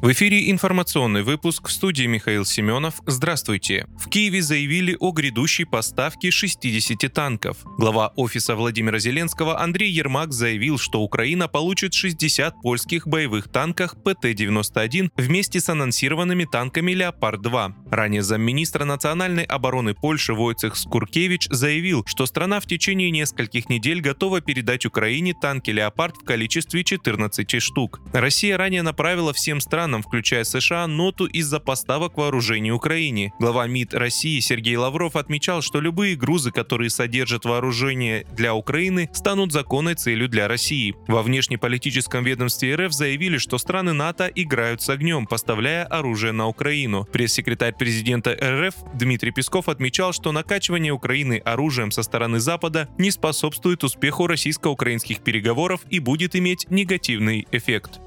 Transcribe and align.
В 0.00 0.12
эфире 0.12 0.48
информационный 0.48 1.24
выпуск 1.24 1.66
в 1.66 1.72
студии 1.72 2.04
Михаил 2.04 2.44
Семенов. 2.44 3.02
Здравствуйте. 3.06 3.88
В 3.98 4.08
Киеве 4.08 4.42
заявили 4.42 4.96
о 5.00 5.10
грядущей 5.10 5.66
поставке 5.66 6.30
60 6.30 7.12
танков. 7.12 7.56
Глава 7.64 8.12
офиса 8.14 8.54
Владимира 8.54 9.00
Зеленского 9.00 9.60
Андрей 9.60 9.90
Ермак 9.90 10.32
заявил, 10.32 10.78
что 10.78 11.00
Украина 11.00 11.48
получит 11.48 11.94
60 11.94 12.62
польских 12.62 13.08
боевых 13.08 13.48
танков 13.48 13.96
ПТ-91 14.04 15.10
вместе 15.16 15.58
с 15.58 15.68
анонсированными 15.68 16.44
танками 16.44 16.92
«Леопард-2». 16.92 17.90
Ранее 17.90 18.22
замминистра 18.22 18.84
национальной 18.84 19.42
обороны 19.42 19.94
Польши 19.94 20.32
Войцех 20.32 20.76
Скуркевич 20.76 21.48
заявил, 21.50 22.04
что 22.06 22.26
страна 22.26 22.60
в 22.60 22.66
течение 22.66 23.10
нескольких 23.10 23.68
недель 23.68 24.00
готова 24.00 24.42
передать 24.42 24.86
Украине 24.86 25.34
танки 25.34 25.70
«Леопард» 25.70 26.18
в 26.18 26.24
количестве 26.24 26.84
14 26.84 27.60
штук. 27.60 28.00
Россия 28.12 28.56
ранее 28.56 28.82
направила 28.82 29.32
всем 29.32 29.60
странам 29.60 29.87
странам, 29.88 30.02
включая 30.02 30.44
США, 30.44 30.86
ноту 30.86 31.24
из-за 31.24 31.60
поставок 31.60 32.18
вооружений 32.18 32.72
Украине. 32.72 33.32
Глава 33.38 33.66
МИД 33.66 33.94
России 33.94 34.38
Сергей 34.40 34.76
Лавров 34.76 35.16
отмечал, 35.16 35.62
что 35.62 35.80
любые 35.80 36.14
грузы, 36.14 36.50
которые 36.50 36.90
содержат 36.90 37.46
вооружение 37.46 38.26
для 38.36 38.54
Украины, 38.54 39.08
станут 39.14 39.50
законной 39.50 39.94
целью 39.94 40.28
для 40.28 40.46
России. 40.46 40.94
Во 41.06 41.22
внешнеполитическом 41.22 42.22
ведомстве 42.22 42.74
РФ 42.74 42.92
заявили, 42.92 43.38
что 43.38 43.56
страны 43.56 43.94
НАТО 43.94 44.30
играют 44.34 44.82
с 44.82 44.90
огнем, 44.90 45.26
поставляя 45.26 45.84
оружие 45.84 46.32
на 46.32 46.48
Украину. 46.48 47.06
Пресс-секретарь 47.10 47.74
президента 47.74 48.32
РФ 48.32 48.74
Дмитрий 48.92 49.30
Песков 49.30 49.70
отмечал, 49.70 50.12
что 50.12 50.32
накачивание 50.32 50.92
Украины 50.92 51.40
оружием 51.42 51.92
со 51.92 52.02
стороны 52.02 52.40
Запада 52.40 52.90
не 52.98 53.10
способствует 53.10 53.84
успеху 53.84 54.26
российско-украинских 54.26 55.20
переговоров 55.20 55.80
и 55.88 55.98
будет 55.98 56.36
иметь 56.36 56.66
негативный 56.68 57.46
эффект. 57.52 58.00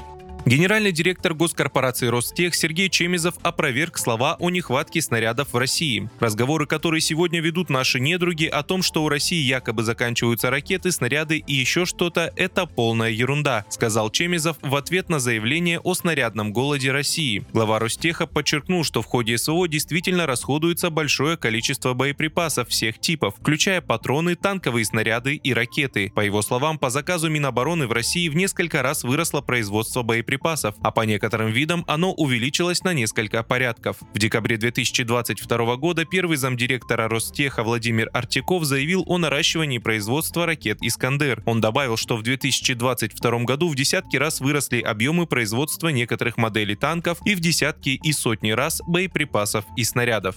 Генеральный 0.44 0.92
директор 0.92 1.36
госкорпорации 1.36 2.08
Ростех 2.08 2.56
Сергей 2.56 2.90
Чемизов 2.90 3.36
опроверг 3.44 4.00
слова 4.00 4.38
о 4.40 4.50
нехватке 4.50 5.00
снарядов 5.00 5.54
в 5.54 5.58
России. 5.58 6.10
Разговоры, 6.20 6.66
которые 6.66 7.00
сегодня 7.00 7.40
ведут 7.40 7.70
наши 7.70 8.00
недруги 8.00 8.46
о 8.46 8.64
том, 8.64 8.82
что 8.82 9.04
у 9.04 9.10
России 9.10 9.40
якобы 9.40 9.84
заканчиваются 9.84 10.50
ракеты, 10.50 10.92
снаряды 10.92 11.38
и 11.38 11.54
еще 11.54 11.86
что-то, 11.86 12.34
это 12.36 12.66
полная 12.66 13.12
ерунда, 13.12 13.66
сказал 13.70 14.10
Чемизов 14.10 14.58
в 14.64 14.76
ответ 14.76 15.10
на 15.10 15.20
заявление 15.20 15.80
о 15.80 15.94
снарядном 15.94 16.52
голоде 16.54 16.92
России. 16.92 17.46
Глава 17.54 17.78
Ростеха 17.78 18.26
подчеркнул, 18.26 18.84
что 18.84 19.04
в 19.04 19.06
ходе 19.06 19.38
СВО 19.38 19.68
действительно 19.68 20.26
расходуется 20.26 20.90
большое 20.90 21.38
количество 21.38 21.94
боеприпасов 21.94 22.70
всех 22.70 23.00
типов, 23.00 23.36
включая 23.40 23.80
патроны, 23.80 24.36
танковые 24.36 24.86
снаряды 24.86 25.36
и 25.36 25.54
ракеты. 25.54 26.12
По 26.16 26.22
его 26.22 26.42
словам, 26.42 26.80
по 26.80 26.90
заказу 26.90 27.30
Минобороны 27.30 27.86
в 27.86 27.92
России 27.92 28.28
в 28.28 28.36
несколько 28.36 28.82
раз 28.82 29.04
выросло 29.04 29.42
производство 29.42 30.02
боеприпасов 30.02 30.31
боеприпасов, 30.32 30.76
а 30.82 30.92
по 30.92 31.02
некоторым 31.02 31.52
видам 31.52 31.84
оно 31.88 32.14
увеличилось 32.14 32.84
на 32.84 32.94
несколько 32.94 33.44
порядков. 33.44 33.98
В 34.14 34.20
декабре 34.20 34.58
2022 34.58 35.76
года 35.76 36.06
первый 36.06 36.38
замдиректора 36.38 37.08
Ростеха 37.08 37.64
Владимир 37.64 38.10
Артиков 38.14 38.64
заявил 38.64 39.04
о 39.08 39.18
наращивании 39.18 39.80
производства 39.80 40.46
ракет 40.46 40.78
«Искандер». 40.82 41.44
Он 41.46 41.60
добавил, 41.62 41.98
что 41.98 42.16
в 42.16 42.24
2022 42.24 43.40
году 43.44 43.70
в 43.70 43.76
десятки 43.76 44.18
раз 44.18 44.40
выросли 44.40 44.82
объемы 44.82 45.26
производства 45.28 45.90
некоторых 45.90 46.38
моделей 46.38 46.76
танков 46.76 47.18
и 47.26 47.36
в 47.36 47.40
десятки 47.40 48.00
и 48.02 48.14
сотни 48.14 48.52
раз 48.52 48.82
боеприпасов 48.88 49.66
и 49.76 49.84
снарядов. 49.84 50.36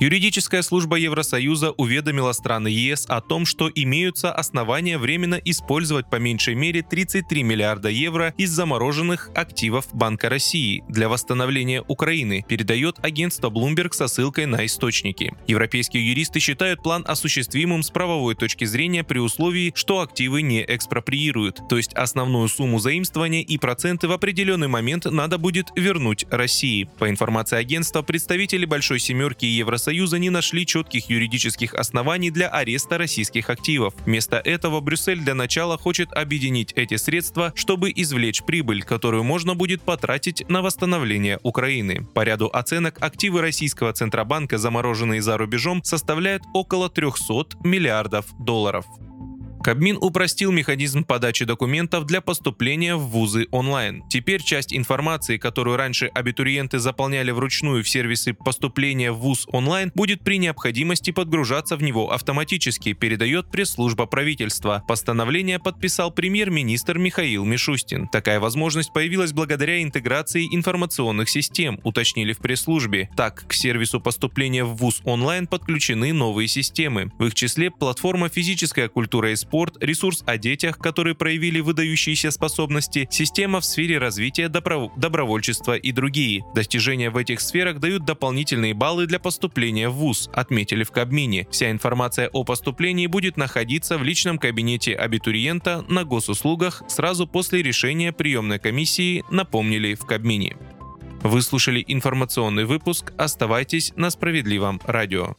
Юридическая 0.00 0.62
служба 0.62 0.94
Евросоюза 0.96 1.72
уведомила 1.72 2.30
страны 2.30 2.68
ЕС 2.68 3.04
о 3.08 3.20
том, 3.20 3.44
что 3.44 3.68
имеются 3.74 4.30
основания 4.30 4.96
временно 4.96 5.34
использовать 5.44 6.08
по 6.08 6.16
меньшей 6.16 6.54
мере 6.54 6.82
33 6.82 7.42
миллиарда 7.42 7.88
евро 7.88 8.32
из 8.36 8.50
замороженных 8.50 9.30
активов 9.34 9.86
Банка 9.92 10.28
России 10.28 10.84
для 10.88 11.08
восстановления 11.08 11.82
Украины, 11.88 12.44
передает 12.48 13.04
агентство 13.04 13.50
Bloomberg 13.50 13.92
со 13.92 14.06
ссылкой 14.06 14.46
на 14.46 14.64
источники. 14.66 15.34
Европейские 15.48 16.08
юристы 16.08 16.38
считают 16.38 16.80
план 16.80 17.04
осуществимым 17.04 17.82
с 17.82 17.90
правовой 17.90 18.36
точки 18.36 18.66
зрения 18.66 19.02
при 19.02 19.18
условии, 19.18 19.72
что 19.74 20.00
активы 20.00 20.42
не 20.42 20.64
экспроприируют, 20.64 21.68
то 21.68 21.76
есть 21.76 21.92
основную 21.94 22.46
сумму 22.46 22.78
заимствования 22.78 23.42
и 23.42 23.58
проценты 23.58 24.06
в 24.06 24.12
определенный 24.12 24.68
момент 24.68 25.06
надо 25.06 25.38
будет 25.38 25.70
вернуть 25.74 26.24
России. 26.30 26.88
По 27.00 27.10
информации 27.10 27.56
агентства, 27.56 28.02
представители 28.02 28.64
Большой 28.64 29.00
Семерки 29.00 29.44
и 29.44 29.48
Евросоюза 29.48 29.87
Союза 29.88 30.18
не 30.18 30.28
нашли 30.28 30.66
четких 30.66 31.08
юридических 31.08 31.72
оснований 31.72 32.30
для 32.30 32.48
ареста 32.48 32.98
российских 32.98 33.48
активов. 33.48 33.94
Вместо 34.04 34.36
этого 34.36 34.80
Брюссель 34.80 35.20
для 35.20 35.34
начала 35.34 35.78
хочет 35.78 36.12
объединить 36.12 36.74
эти 36.74 36.96
средства, 36.96 37.54
чтобы 37.54 37.90
извлечь 37.96 38.42
прибыль, 38.42 38.82
которую 38.82 39.24
можно 39.24 39.54
будет 39.54 39.80
потратить 39.80 40.46
на 40.50 40.60
восстановление 40.60 41.38
Украины. 41.42 42.06
По 42.12 42.22
ряду 42.22 42.50
оценок 42.52 42.98
активы 43.00 43.40
российского 43.40 43.94
Центробанка, 43.94 44.58
замороженные 44.58 45.22
за 45.22 45.38
рубежом, 45.38 45.82
составляют 45.82 46.42
около 46.52 46.90
300 46.90 47.64
миллиардов 47.64 48.26
долларов. 48.38 48.84
Кабмин 49.68 49.98
упростил 50.00 50.50
механизм 50.50 51.04
подачи 51.04 51.44
документов 51.44 52.06
для 52.06 52.22
поступления 52.22 52.96
в 52.96 53.08
вузы 53.08 53.48
онлайн. 53.50 54.02
Теперь 54.08 54.42
часть 54.42 54.74
информации, 54.74 55.36
которую 55.36 55.76
раньше 55.76 56.06
абитуриенты 56.06 56.78
заполняли 56.78 57.32
вручную 57.32 57.84
в 57.84 57.88
сервисы 57.90 58.32
поступления 58.32 59.12
в 59.12 59.18
вуз 59.18 59.46
онлайн, 59.52 59.92
будет 59.94 60.22
при 60.22 60.38
необходимости 60.38 61.10
подгружаться 61.10 61.76
в 61.76 61.82
него 61.82 62.12
автоматически, 62.12 62.94
передает 62.94 63.50
пресс-служба 63.50 64.06
правительства. 64.06 64.82
Постановление 64.88 65.58
подписал 65.58 66.12
премьер-министр 66.12 66.96
Михаил 66.96 67.44
Мишустин. 67.44 68.08
Такая 68.08 68.40
возможность 68.40 68.94
появилась 68.94 69.34
благодаря 69.34 69.82
интеграции 69.82 70.48
информационных 70.50 71.28
систем, 71.28 71.78
уточнили 71.84 72.32
в 72.32 72.38
пресс-службе. 72.38 73.10
Так, 73.18 73.46
к 73.46 73.52
сервису 73.52 74.00
поступления 74.00 74.64
в 74.64 74.76
вуз 74.76 75.02
онлайн 75.04 75.46
подключены 75.46 76.14
новые 76.14 76.48
системы. 76.48 77.12
В 77.18 77.26
их 77.26 77.34
числе 77.34 77.70
платформа 77.70 78.30
«Физическая 78.30 78.88
культура 78.88 79.30
и 79.30 79.36
спорт», 79.36 79.57
спорт, 79.58 79.76
ресурс 79.80 80.22
о 80.24 80.38
детях, 80.38 80.78
которые 80.78 81.16
проявили 81.16 81.58
выдающиеся 81.58 82.30
способности, 82.30 83.08
система 83.10 83.60
в 83.60 83.64
сфере 83.64 83.98
развития 83.98 84.46
добро- 84.46 84.92
добровольчества 84.96 85.76
и 85.76 85.90
другие. 85.90 86.44
Достижения 86.54 87.10
в 87.10 87.16
этих 87.16 87.40
сферах 87.40 87.80
дают 87.80 88.04
дополнительные 88.04 88.72
баллы 88.72 89.08
для 89.08 89.18
поступления 89.18 89.88
в 89.88 89.94
ВУЗ, 89.94 90.30
отметили 90.32 90.84
в 90.84 90.92
Кабмине. 90.92 91.48
Вся 91.50 91.72
информация 91.72 92.28
о 92.28 92.44
поступлении 92.44 93.08
будет 93.08 93.36
находиться 93.36 93.98
в 93.98 94.04
личном 94.04 94.38
кабинете 94.38 94.94
абитуриента 94.94 95.84
на 95.88 96.04
госуслугах 96.04 96.84
сразу 96.86 97.26
после 97.26 97.60
решения 97.60 98.12
приемной 98.12 98.60
комиссии, 98.60 99.24
напомнили 99.28 99.94
в 99.94 100.06
Кабмине. 100.06 100.56
Вы 101.24 101.42
слушали 101.42 101.84
информационный 101.88 102.64
выпуск. 102.64 103.12
Оставайтесь 103.18 103.92
на 103.96 104.10
справедливом 104.10 104.80
радио. 104.84 105.34